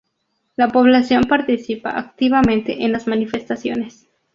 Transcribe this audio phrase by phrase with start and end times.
[0.55, 4.07] La población participa activamente en las manifestaciones.